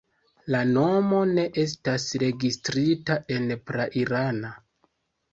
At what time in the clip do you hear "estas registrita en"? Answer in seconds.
1.63-3.53